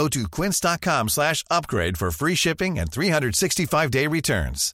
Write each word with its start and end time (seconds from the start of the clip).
Go 0.00 0.08
to 0.08 0.26
quince.com 0.30 1.08
slash 1.10 1.44
upgrade 1.50 1.98
for 1.98 2.10
free 2.10 2.34
shipping 2.34 2.78
and 2.78 2.86
365-day 2.86 4.06
returns. 4.06 4.72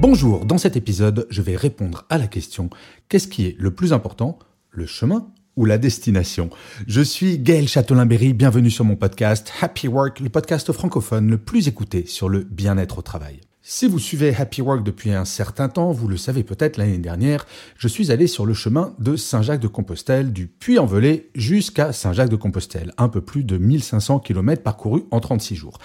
Bonjour, 0.00 0.46
dans 0.46 0.56
cet 0.56 0.76
épisode, 0.76 1.26
je 1.28 1.42
vais 1.42 1.56
répondre 1.56 2.06
à 2.08 2.16
la 2.16 2.28
question 2.28 2.70
qu'est-ce 3.10 3.28
qui 3.28 3.46
est 3.46 3.56
le 3.58 3.74
plus 3.74 3.92
important, 3.92 4.38
le 4.70 4.86
chemin 4.86 5.30
ou 5.56 5.66
la 5.66 5.76
destination? 5.76 6.48
Je 6.86 7.02
suis 7.02 7.38
Gaël 7.38 7.68
Châtelain-Berry, 7.68 8.32
bienvenue 8.32 8.70
sur 8.70 8.86
mon 8.86 8.96
podcast 8.96 9.52
Happy 9.60 9.86
Work, 9.86 10.20
le 10.20 10.30
podcast 10.30 10.72
francophone 10.72 11.28
le 11.28 11.36
plus 11.36 11.68
écouté 11.68 12.06
sur 12.06 12.30
le 12.30 12.42
bien-être 12.42 13.00
au 13.00 13.02
travail. 13.02 13.42
Si 13.70 13.86
vous 13.86 13.98
suivez 13.98 14.34
Happy 14.34 14.62
Work 14.62 14.82
depuis 14.82 15.12
un 15.12 15.26
certain 15.26 15.68
temps, 15.68 15.92
vous 15.92 16.08
le 16.08 16.16
savez 16.16 16.42
peut-être 16.42 16.78
l'année 16.78 16.96
dernière, 16.96 17.44
je 17.76 17.86
suis 17.86 18.10
allé 18.10 18.26
sur 18.26 18.46
le 18.46 18.54
chemin 18.54 18.94
de 18.98 19.14
Saint-Jacques-de-Compostelle, 19.14 20.32
du 20.32 20.46
Puy-en-Velay 20.46 21.28
jusqu'à 21.34 21.92
Saint-Jacques-de-Compostelle, 21.92 22.94
un 22.96 23.10
peu 23.10 23.20
plus 23.20 23.44
de 23.44 23.58
1500 23.58 24.20
km 24.20 24.62
parcourus 24.62 25.02
en 25.10 25.20
36 25.20 25.54
jours. 25.54 25.76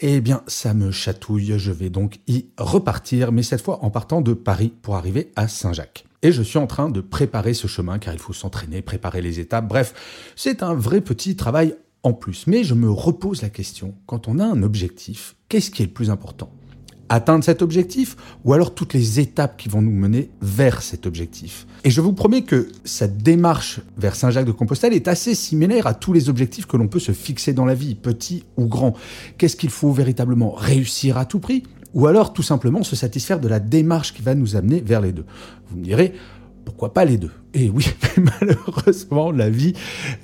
Eh 0.00 0.20
bien, 0.20 0.42
ça 0.48 0.74
me 0.74 0.90
chatouille, 0.90 1.56
je 1.56 1.70
vais 1.70 1.88
donc 1.88 2.18
y 2.26 2.46
repartir, 2.58 3.30
mais 3.30 3.44
cette 3.44 3.62
fois 3.62 3.84
en 3.84 3.90
partant 3.90 4.22
de 4.22 4.32
Paris 4.32 4.72
pour 4.82 4.96
arriver 4.96 5.30
à 5.36 5.46
Saint-Jacques. 5.46 6.06
Et 6.22 6.32
je 6.32 6.42
suis 6.42 6.58
en 6.58 6.66
train 6.66 6.88
de 6.88 7.00
préparer 7.00 7.54
ce 7.54 7.68
chemin 7.68 8.00
car 8.00 8.12
il 8.12 8.18
faut 8.18 8.32
s'entraîner, 8.32 8.82
préparer 8.82 9.22
les 9.22 9.38
étapes. 9.38 9.68
Bref, 9.68 9.94
c'est 10.34 10.64
un 10.64 10.74
vrai 10.74 11.00
petit 11.00 11.36
travail 11.36 11.76
en 12.02 12.12
plus. 12.12 12.48
Mais 12.48 12.64
je 12.64 12.74
me 12.74 12.90
repose 12.90 13.40
la 13.42 13.50
question, 13.50 13.94
quand 14.06 14.26
on 14.26 14.40
a 14.40 14.44
un 14.44 14.64
objectif, 14.64 15.36
qu'est-ce 15.48 15.70
qui 15.70 15.82
est 15.82 15.86
le 15.86 15.92
plus 15.92 16.10
important? 16.10 16.50
Atteindre 17.10 17.44
cet 17.44 17.60
objectif 17.60 18.16
ou 18.44 18.54
alors 18.54 18.74
toutes 18.74 18.94
les 18.94 19.20
étapes 19.20 19.56
qui 19.58 19.68
vont 19.68 19.82
nous 19.82 19.90
mener 19.90 20.30
vers 20.40 20.80
cet 20.80 21.06
objectif. 21.06 21.66
Et 21.84 21.90
je 21.90 22.00
vous 22.00 22.12
promets 22.12 22.42
que 22.42 22.68
cette 22.84 23.18
démarche 23.18 23.80
vers 23.98 24.14
Saint-Jacques-de-Compostelle 24.14 24.94
est 24.94 25.08
assez 25.08 25.34
similaire 25.34 25.86
à 25.86 25.94
tous 25.94 26.12
les 26.12 26.28
objectifs 26.28 26.66
que 26.66 26.76
l'on 26.76 26.88
peut 26.88 27.00
se 27.00 27.12
fixer 27.12 27.52
dans 27.52 27.66
la 27.66 27.74
vie, 27.74 27.96
petits 27.96 28.44
ou 28.56 28.66
grands. 28.66 28.94
Qu'est-ce 29.36 29.56
qu'il 29.56 29.70
faut 29.70 29.92
véritablement 29.92 30.52
réussir 30.52 31.18
à 31.18 31.24
tout 31.24 31.40
prix 31.40 31.64
ou 31.92 32.06
alors 32.06 32.32
tout 32.32 32.44
simplement 32.44 32.84
se 32.84 32.94
satisfaire 32.94 33.40
de 33.40 33.48
la 33.48 33.58
démarche 33.58 34.14
qui 34.14 34.22
va 34.22 34.36
nous 34.36 34.54
amener 34.54 34.80
vers 34.80 35.00
les 35.00 35.12
deux? 35.12 35.24
Vous 35.68 35.78
me 35.78 35.84
direz, 35.84 36.14
pourquoi 36.64 36.94
pas 36.94 37.04
les 37.04 37.16
deux? 37.16 37.32
Et 37.54 37.68
oui, 37.70 37.88
malheureusement, 38.40 39.32
la 39.32 39.50
vie 39.50 39.72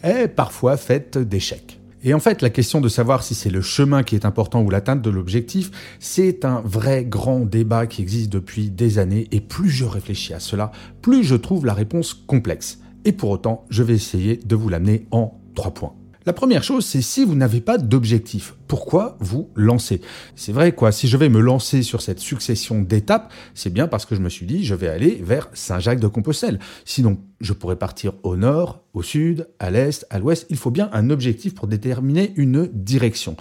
est 0.05 0.29
parfois 0.29 0.77
faite 0.77 1.19
d'échecs. 1.19 1.75
Et 2.06 2.14
en 2.14 2.20
fait, 2.20 2.40
la 2.40 2.50
question 2.50 2.80
de 2.80 2.88
savoir 2.88 3.24
si 3.24 3.34
c'est 3.34 3.50
le 3.50 3.60
chemin 3.60 4.04
qui 4.04 4.14
est 4.14 4.24
important 4.24 4.62
ou 4.62 4.70
l'atteinte 4.70 5.02
de 5.02 5.10
l'objectif, 5.10 5.72
c'est 5.98 6.44
un 6.44 6.60
vrai 6.60 7.04
grand 7.04 7.40
débat 7.40 7.88
qui 7.88 8.00
existe 8.00 8.30
depuis 8.30 8.70
des 8.70 9.00
années. 9.00 9.26
Et 9.32 9.40
plus 9.40 9.70
je 9.70 9.84
réfléchis 9.84 10.32
à 10.32 10.38
cela, 10.38 10.70
plus 11.02 11.24
je 11.24 11.34
trouve 11.34 11.66
la 11.66 11.74
réponse 11.74 12.14
complexe. 12.14 12.78
Et 13.04 13.10
pour 13.10 13.30
autant, 13.30 13.64
je 13.70 13.82
vais 13.82 13.94
essayer 13.94 14.36
de 14.36 14.54
vous 14.54 14.68
l'amener 14.68 15.08
en 15.10 15.40
trois 15.56 15.74
points. 15.74 15.94
La 16.27 16.32
première 16.32 16.62
chose, 16.62 16.86
c'est 16.86 17.02
si 17.02 17.24
vous 17.24 17.34
n'avez 17.34 17.60
pas 17.60 17.77
d'objectif, 17.77 18.54
pourquoi 18.69 19.17
vous 19.20 19.50
lancer 19.55 20.00
C'est 20.34 20.53
vrai 20.53 20.72
quoi, 20.72 20.92
si 20.92 21.09
je 21.09 21.17
vais 21.17 21.28
me 21.28 21.41
lancer 21.41 21.83
sur 21.83 22.03
cette 22.03 22.20
succession 22.20 22.83
d'étapes, 22.83 23.33
c'est 23.55 23.73
bien 23.73 23.89
parce 23.89 24.06
que 24.06 24.14
je 24.14 24.20
me 24.20 24.28
suis 24.28 24.47
dit 24.47 24.64
je 24.64 24.75
vais 24.75 24.89
aller 24.89 25.20
vers 25.23 25.48
Saint-Jacques-de-Compostelle. 25.55 26.58
Sinon, 26.84 27.19
je 27.41 27.52
pourrais 27.52 27.77
partir 27.77 28.14
au 28.23 28.36
nord, 28.36 28.83
au 28.95 29.02
sud, 29.02 29.46
à 29.58 29.70
l'est, 29.70 30.07
à 30.08 30.18
l'ouest. 30.18 30.46
Il 30.48 30.57
faut 30.57 30.70
bien 30.70 30.89
un 30.92 31.11
objectif 31.11 31.55
pour 31.55 31.67
déterminer 31.67 32.33
une 32.36 32.68
direction. 32.73 33.36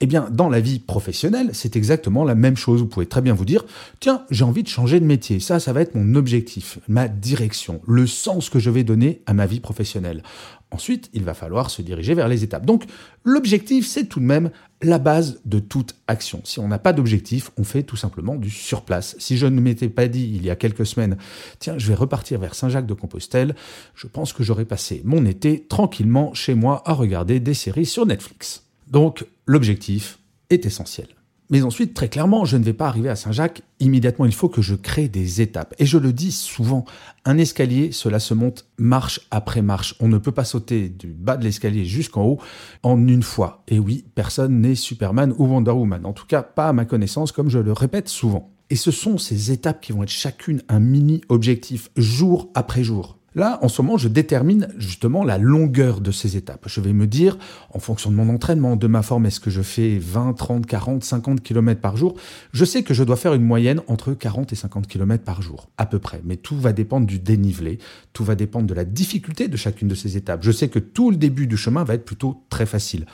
Eh 0.00 0.06
bien, 0.06 0.28
dans 0.30 0.50
la 0.50 0.60
vie 0.60 0.78
professionnelle, 0.78 1.50
c'est 1.54 1.74
exactement 1.74 2.24
la 2.24 2.34
même 2.34 2.56
chose. 2.56 2.80
Vous 2.80 2.86
pouvez 2.86 3.06
très 3.06 3.22
bien 3.22 3.32
vous 3.32 3.46
dire, 3.46 3.64
tiens, 4.00 4.24
j'ai 4.30 4.44
envie 4.44 4.62
de 4.62 4.68
changer 4.68 5.00
de 5.00 5.06
métier. 5.06 5.40
Ça, 5.40 5.60
ça 5.60 5.72
va 5.72 5.80
être 5.80 5.94
mon 5.94 6.14
objectif, 6.14 6.78
ma 6.88 7.08
direction, 7.08 7.80
le 7.86 8.06
sens 8.06 8.50
que 8.50 8.58
je 8.58 8.70
vais 8.70 8.84
donner 8.84 9.22
à 9.26 9.32
ma 9.32 9.46
vie 9.46 9.60
professionnelle. 9.60 10.22
Ensuite, 10.70 11.08
il 11.14 11.24
va 11.24 11.32
falloir 11.32 11.70
se 11.70 11.80
diriger 11.80 12.12
vers 12.12 12.28
les 12.28 12.44
étapes. 12.44 12.66
Donc, 12.66 12.84
l'objectif, 13.24 13.86
c'est 13.86 14.04
tout 14.04 14.20
de 14.20 14.26
même 14.26 14.50
la 14.80 14.98
base 14.98 15.40
de 15.44 15.58
toute 15.58 15.94
action. 16.06 16.40
Si 16.44 16.60
on 16.60 16.68
n'a 16.68 16.78
pas 16.78 16.92
d'objectif, 16.92 17.50
on 17.56 17.64
fait 17.64 17.82
tout 17.82 17.96
simplement 17.96 18.36
du 18.36 18.50
surplace. 18.50 19.16
Si 19.18 19.36
je 19.36 19.46
ne 19.46 19.60
m'étais 19.60 19.88
pas 19.88 20.06
dit 20.08 20.30
il 20.34 20.44
y 20.44 20.50
a 20.50 20.56
quelques 20.56 20.86
semaines, 20.86 21.16
tiens, 21.58 21.76
je 21.78 21.88
vais 21.88 21.94
repartir 21.94 22.38
vers 22.38 22.54
Saint-Jacques-de-Compostelle, 22.54 23.54
je 23.94 24.06
pense 24.06 24.32
que 24.32 24.42
j'aurais 24.42 24.64
passé 24.64 25.02
mon 25.04 25.26
été 25.26 25.64
tranquillement 25.68 26.32
chez 26.34 26.54
moi 26.54 26.82
à 26.86 26.92
regarder 26.92 27.40
des 27.40 27.54
séries 27.54 27.86
sur 27.86 28.06
Netflix. 28.06 28.64
Donc, 28.86 29.26
l'objectif 29.46 30.18
est 30.50 30.64
essentiel. 30.64 31.08
Mais 31.50 31.62
ensuite, 31.62 31.94
très 31.94 32.08
clairement, 32.08 32.44
je 32.44 32.56
ne 32.56 32.64
vais 32.64 32.74
pas 32.74 32.88
arriver 32.88 33.08
à 33.08 33.16
Saint-Jacques 33.16 33.62
immédiatement. 33.80 34.26
Il 34.26 34.34
faut 34.34 34.50
que 34.50 34.60
je 34.60 34.74
crée 34.74 35.08
des 35.08 35.40
étapes. 35.40 35.74
Et 35.78 35.86
je 35.86 35.96
le 35.96 36.12
dis 36.12 36.30
souvent, 36.30 36.84
un 37.24 37.38
escalier, 37.38 37.90
cela 37.92 38.20
se 38.20 38.34
monte 38.34 38.66
marche 38.76 39.20
après 39.30 39.62
marche. 39.62 39.94
On 40.00 40.08
ne 40.08 40.18
peut 40.18 40.32
pas 40.32 40.44
sauter 40.44 40.88
du 40.90 41.08
bas 41.08 41.36
de 41.38 41.44
l'escalier 41.44 41.86
jusqu'en 41.86 42.24
haut 42.24 42.38
en 42.82 43.06
une 43.06 43.22
fois. 43.22 43.62
Et 43.68 43.78
oui, 43.78 44.04
personne 44.14 44.60
n'est 44.60 44.74
Superman 44.74 45.34
ou 45.38 45.46
Wonder 45.46 45.70
Woman. 45.70 46.04
En 46.04 46.12
tout 46.12 46.26
cas, 46.26 46.42
pas 46.42 46.68
à 46.68 46.72
ma 46.72 46.84
connaissance, 46.84 47.32
comme 47.32 47.48
je 47.48 47.58
le 47.58 47.72
répète 47.72 48.08
souvent. 48.08 48.50
Et 48.70 48.76
ce 48.76 48.90
sont 48.90 49.16
ces 49.16 49.50
étapes 49.50 49.80
qui 49.80 49.92
vont 49.92 50.02
être 50.02 50.10
chacune 50.10 50.62
un 50.68 50.80
mini 50.80 51.22
objectif, 51.30 51.90
jour 51.96 52.50
après 52.54 52.84
jour. 52.84 53.17
Là, 53.34 53.58
en 53.62 53.68
ce 53.68 53.82
moment, 53.82 53.98
je 53.98 54.08
détermine 54.08 54.68
justement 54.78 55.22
la 55.22 55.36
longueur 55.36 56.00
de 56.00 56.10
ces 56.10 56.36
étapes. 56.36 56.64
Je 56.66 56.80
vais 56.80 56.94
me 56.94 57.06
dire, 57.06 57.36
en 57.74 57.78
fonction 57.78 58.10
de 58.10 58.16
mon 58.16 58.28
entraînement, 58.30 58.74
de 58.74 58.86
ma 58.86 59.02
forme, 59.02 59.26
est-ce 59.26 59.38
que 59.38 59.50
je 59.50 59.60
fais 59.60 59.98
20, 59.98 60.32
30, 60.32 60.66
40, 60.66 61.04
50 61.04 61.42
km 61.42 61.80
par 61.80 61.96
jour? 61.98 62.14
Je 62.52 62.64
sais 62.64 62.82
que 62.82 62.94
je 62.94 63.04
dois 63.04 63.16
faire 63.16 63.34
une 63.34 63.44
moyenne 63.44 63.82
entre 63.86 64.14
40 64.14 64.52
et 64.52 64.56
50 64.56 64.86
km 64.86 65.22
par 65.22 65.42
jour, 65.42 65.68
à 65.76 65.84
peu 65.84 65.98
près. 65.98 66.22
Mais 66.24 66.36
tout 66.36 66.58
va 66.58 66.72
dépendre 66.72 67.06
du 67.06 67.18
dénivelé, 67.18 67.78
tout 68.14 68.24
va 68.24 68.34
dépendre 68.34 68.66
de 68.66 68.74
la 68.74 68.86
difficulté 68.86 69.48
de 69.48 69.56
chacune 69.58 69.88
de 69.88 69.94
ces 69.94 70.16
étapes. 70.16 70.42
Je 70.42 70.50
sais 70.50 70.68
que 70.68 70.78
tout 70.78 71.10
le 71.10 71.16
début 71.16 71.46
du 71.46 71.58
chemin 71.58 71.84
va 71.84 71.94
être 71.94 72.06
plutôt 72.06 72.42
très 72.48 72.66
facile. 72.66 73.04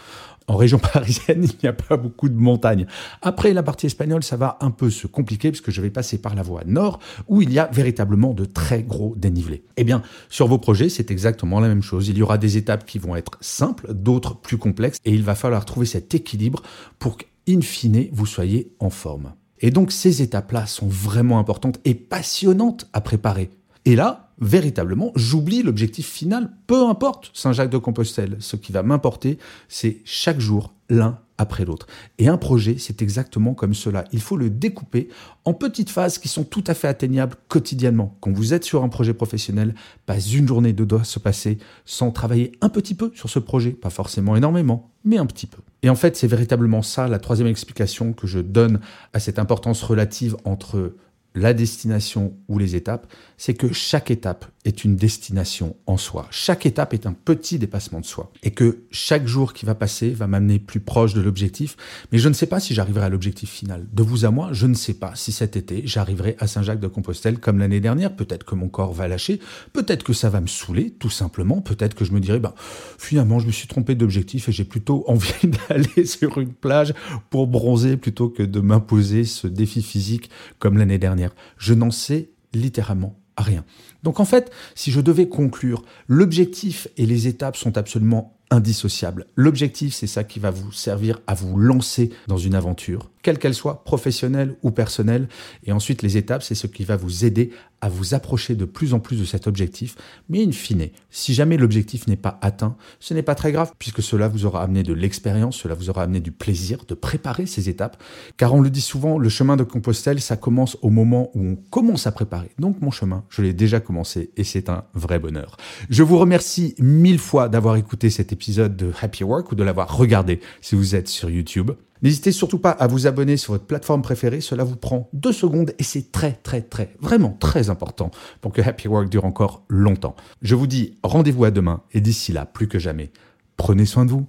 En 0.47 0.57
région 0.57 0.79
parisienne, 0.93 1.45
il 1.45 1.57
n'y 1.63 1.69
a 1.69 1.73
pas 1.73 1.97
beaucoup 1.97 2.29
de 2.29 2.37
montagnes. 2.37 2.87
Après 3.23 3.53
la 3.53 3.63
partie 3.63 3.87
espagnole, 3.87 4.23
ça 4.23 4.37
va 4.37 4.59
un 4.61 4.71
peu 4.71 4.91
se 4.91 5.07
compliquer 5.07 5.51
puisque 5.51 5.71
je 5.71 5.81
vais 5.81 5.91
passer 5.91 6.19
par 6.19 6.35
la 6.35 6.43
voie 6.43 6.63
nord 6.67 6.99
où 7.29 7.43
il 7.43 7.53
y 7.53 7.59
a 7.59 7.69
véritablement 7.73 8.35
de 8.35 8.45
très 8.45 8.83
gros 8.83 9.15
dénivelés. 9.17 9.65
Eh 9.77 9.85
bien, 9.85 10.03
sur 10.29 10.47
vos 10.47 10.59
projets, 10.59 10.89
c'est 10.89 11.11
exactement 11.11 11.61
la 11.61 11.69
même 11.69 11.83
chose. 11.83 12.09
Il 12.09 12.19
y 12.19 12.23
aura 12.23 12.39
des 12.39 12.57
étapes 12.57 12.85
qui 12.85 12.99
vont 12.99 13.17
être 13.17 13.39
simples, 13.41 13.93
d'autres 13.93 14.37
plus 14.37 14.59
complexes 14.59 14.99
et 15.05 15.13
il 15.13 15.23
va 15.23 15.35
falloir 15.35 15.65
trouver 15.65 15.87
cet 15.87 16.15
équilibre 16.15 16.63
pour 16.99 17.17
qu'in 17.17 17.61
fine, 17.61 18.09
vous 18.13 18.27
soyez 18.27 18.73
en 18.81 18.91
forme. 18.91 19.35
Et 19.61 19.71
donc, 19.71 19.93
ces 19.93 20.21
étapes-là 20.21 20.67
sont 20.67 20.89
vraiment 20.89 21.39
importantes 21.39 21.81
et 21.85 21.95
passionnantes 21.95 22.89
à 22.93 23.01
préparer. 23.01 23.51
Et 23.87 23.97
là, 23.97 24.24
véritablement, 24.39 25.13
j'oublie 25.15 25.63
l'objectif 25.63 26.09
final, 26.09 26.51
peu 26.67 26.87
importe 26.87 27.31
Saint-Jacques-de-Compostelle. 27.35 28.37
Ce 28.41 28.57
qui 28.57 28.73
va 28.73 28.83
m'importer, 28.83 29.39
c'est 29.69 30.01
chaque 30.05 30.41
jour 30.41 30.75
l'un 30.89 31.21
après 31.39 31.65
l'autre. 31.65 31.87
Et 32.19 32.29
un 32.29 32.37
projet, 32.37 32.77
c'est 32.79 33.03
exactement 33.03 33.55
comme 33.55 33.75
cela. 33.75 34.05
Il 34.13 34.21
faut 34.21 34.37
le 34.37 34.51
découper 34.51 35.09
en 35.45 35.53
petites 35.53 35.91
phases 35.91 36.19
qui 36.19 36.29
sont 36.29 36.45
tout 36.45 36.63
à 36.67 36.75
fait 36.75 36.87
atteignables 36.87 37.37
quotidiennement. 37.49 38.17
Quand 38.21 38.33
vous 38.33 38.55
êtes 38.55 38.65
sur 38.65 38.85
un 38.85 38.89
projet 38.89 39.15
professionnel, 39.15 39.75
pas 40.07 40.21
une 40.21 40.47
journée 40.47 40.73
ne 40.73 40.85
doit 40.85 41.05
se 41.05 41.19
passer 41.19 41.59
sans 41.85 42.11
travailler 42.13 42.53
un 42.61 42.69
petit 42.69 42.95
peu 42.95 43.11
sur 43.15 43.29
ce 43.29 43.39
projet. 43.39 43.71
Pas 43.71 43.91
forcément 43.91 44.37
énormément, 44.37 44.93
mais 45.05 45.19
un 45.19 45.27
petit 45.27 45.47
peu. 45.47 45.59
Et 45.83 45.91
en 45.91 45.97
fait, 45.97 46.17
c'est 46.17 46.29
véritablement 46.29 46.83
ça 46.83 47.09
la 47.09 47.19
troisième 47.19 47.49
explication 47.49 48.13
que 48.13 48.27
je 48.27 48.39
donne 48.39 48.81
à 49.13 49.19
cette 49.19 49.39
importance 49.39 49.83
relative 49.83 50.37
entre 50.45 50.95
la 51.35 51.53
destination 51.53 52.37
ou 52.49 52.59
les 52.59 52.77
étapes, 52.77 53.07
c'est 53.37 53.55
que 53.55 53.73
chaque 53.73 54.11
étape 54.11 54.47
est 54.65 54.85
une 54.85 54.97
destination 54.97 55.77
en 55.87 55.97
soi. 55.97 56.27
Chaque 56.31 56.65
étape 56.65 56.95
est 56.95 57.07
un 57.07 57.13
petit 57.13 57.59
dépassement 57.59 58.01
de 58.01 58.07
soi. 58.07 58.33
Et 58.43 58.53
que 58.53 58.85
chaque 58.91 59.27
jour 59.27 59.53
qui 59.53 59.67
va 59.67 59.75
passer 59.75 60.11
va 60.11 60.27
m'amener 60.27 60.59
plus 60.59 60.81
proche 60.81 61.13
de 61.13 61.21
l'objectif. 61.21 61.77
Mais 62.13 62.19
je 62.19 62.29
ne 62.29 62.35
sais 62.35 62.47
pas 62.47 62.61
si 62.61 62.73
j'arriverai 62.73 63.07
à 63.07 63.09
l'objectif 63.09 63.51
final. 63.51 63.87
De 63.93 64.03
vous 64.03 64.25
à 64.25 64.31
moi, 64.31 64.51
je 64.53 64.67
ne 64.67 64.75
sais 64.75 64.95
pas 64.95 65.13
si 65.17 65.33
cet 65.33 65.57
été, 65.57 65.83
j'arriverai 65.85 66.37
à 66.39 66.47
Saint-Jacques-de-Compostelle 66.47 67.39
comme 67.39 67.59
l'année 67.59 67.81
dernière. 67.81 68.15
Peut-être 68.15 68.45
que 68.45 68.55
mon 68.55 68.69
corps 68.69 68.93
va 68.93 69.09
lâcher. 69.09 69.41
Peut-être 69.73 70.05
que 70.05 70.13
ça 70.13 70.31
va 70.31 70.41
me 70.41 70.47
saouler, 70.47 70.91
tout 70.91 71.11
simplement. 71.11 71.61
Peut-être 71.61 71.95
que 71.95 72.05
je 72.05 72.13
me 72.13 72.21
dirai, 72.21 72.39
ben, 72.39 72.55
finalement, 72.99 73.41
je 73.41 73.47
me 73.47 73.53
suis 73.53 73.69
trompé 73.69 73.95
d'objectif 73.97 74.49
et 74.49 74.53
j'ai 74.53 74.65
plutôt 74.65 75.05
envie 75.09 75.49
d'aller 75.69 76.07
sur 76.07 76.39
une 76.39 76.53
plage 76.53 76.95
pour 77.29 77.47
bronzer 77.47 77.97
plutôt 77.97 78.29
que 78.29 78.43
de 78.43 78.61
m'imposer 78.61 79.25
ce 79.25 79.47
défi 79.47 79.83
physique 79.83 80.31
comme 80.59 80.79
l'année 80.79 80.99
dernière. 80.99 81.24
Je 81.57 81.75
n'en 81.75 81.91
sais 81.91 82.31
littéralement 82.53 83.19
rien. 83.37 83.65
Donc 84.03 84.21
en 84.21 84.25
fait, 84.25 84.51
si 84.75 84.91
je 84.91 85.01
devais 85.01 85.29
conclure, 85.29 85.83
l'objectif 86.09 86.89
et 86.97 87.07
les 87.07 87.27
étapes 87.27 87.57
sont 87.57 87.77
absolument 87.77 88.35
indissociable. 88.51 89.27
L'objectif, 89.35 89.95
c'est 89.95 90.07
ça 90.07 90.23
qui 90.23 90.39
va 90.39 90.51
vous 90.51 90.71
servir 90.71 91.21
à 91.27 91.35
vous 91.35 91.59
lancer 91.59 92.11
dans 92.29 92.37
une 92.37 92.55
aventure, 92.55 93.11
quelle 93.23 93.39
qu'elle 93.39 93.55
soit, 93.55 93.85
professionnelle 93.85 94.57
ou 94.63 94.71
personnelle. 94.71 95.29
Et 95.65 95.73
ensuite, 95.73 96.03
les 96.03 96.17
étapes, 96.17 96.43
c'est 96.43 96.55
ce 96.55 96.67
qui 96.67 96.85
va 96.85 96.97
vous 96.97 97.25
aider 97.25 97.51
à 97.85 97.91
vous 97.91 98.15
approcher 98.15 98.55
de 98.55 98.65
plus 98.65 98.95
en 98.95 98.99
plus 98.99 99.21
de 99.21 99.27
cet 99.27 99.47
objectif. 99.47 99.95
Mais 100.31 100.43
in 100.43 100.53
fine, 100.53 100.89
si 101.11 101.35
jamais 101.35 101.59
l'objectif 101.59 102.07
n'est 102.07 102.17
pas 102.17 102.39
atteint, 102.41 102.77
ce 102.99 103.13
n'est 103.13 103.23
pas 103.23 103.35
très 103.35 103.53
grave, 103.53 103.73
puisque 103.79 104.03
cela 104.03 104.27
vous 104.27 104.47
aura 104.47 104.63
amené 104.63 104.83
de 104.83 104.95
l'expérience, 104.95 105.57
cela 105.57 105.75
vous 105.75 105.91
aura 105.91 106.05
amené 106.05 106.21
du 106.21 106.33
plaisir 106.33 106.87
de 106.89 106.95
préparer 106.95 107.45
ces 107.45 107.69
étapes. 107.69 108.03
Car 108.39 108.55
on 108.55 108.63
le 108.63 108.71
dit 108.71 108.81
souvent, 108.81 109.19
le 109.19 109.29
chemin 109.29 109.57
de 109.57 109.65
Compostelle, 109.65 110.23
ça 110.23 110.39
commence 110.39 110.79
au 110.81 110.89
moment 110.89 111.31
où 111.35 111.47
on 111.47 111.57
commence 111.57 112.07
à 112.07 112.13
préparer. 112.13 112.53
Donc 112.59 112.81
mon 112.81 112.91
chemin, 112.91 113.23
je 113.29 113.43
l'ai 113.43 113.53
déjà 113.53 113.81
commencé 113.81 114.31
et 114.39 114.45
c'est 114.45 114.71
un 114.71 114.85
vrai 114.95 115.19
bonheur. 115.19 115.59
Je 115.91 116.03
vous 116.03 116.17
remercie 116.17 116.75
mille 116.79 117.19
fois 117.19 117.51
d'avoir 117.51 117.77
écouté 117.77 118.09
cet 118.09 118.33
épisode 118.33 118.79
de 118.79 118.93
Happy 118.99 119.25
Work 119.25 119.53
ou 119.53 119.57
de 119.57 119.63
l'avoir 119.63 119.95
regardé 119.95 120.41
si 120.63 120.75
vous 120.75 120.95
êtes 120.95 121.09
sur 121.09 121.29
YouTube. 121.29 121.73
N'hésitez 122.05 122.33
surtout 122.33 122.59
pas 122.59 122.71
à 122.71 122.87
vous 122.87 123.07
abonner 123.07 123.39
sur 123.39 123.55
votre 123.55 123.65
plateforme 123.65 124.03
préférée, 124.03 124.43
cela 124.43 124.63
vous 124.63 124.77
prend 124.77 125.09
deux 125.15 125.33
secondes 125.33 125.73
et 125.79 125.83
c'est 125.83 126.13
très 126.13 126.33
très 126.33 126.61
très 126.61 126.95
vraiment 127.01 127.35
très 127.41 127.71
important 127.71 128.11
pour 128.43 128.53
que 128.53 128.61
Happy 128.61 128.89
Work 128.89 129.09
dure 129.09 129.25
encore 129.25 129.65
longtemps. 129.71 130.15
Je 130.43 130.55
vous 130.55 130.67
dis 130.67 130.99
rendez-vous 131.03 131.45
à 131.45 131.51
demain 131.51 131.83
et 131.93 132.03
d'ici 132.03 132.31
là, 132.33 132.45
plus 132.45 132.69
que 132.69 132.79
jamais, 132.79 133.11
prenez 133.57 133.87
soin 133.87 134.05
de 134.05 134.11
vous. 134.11 134.27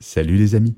Salut 0.00 0.36
les 0.36 0.54
amis 0.54 0.74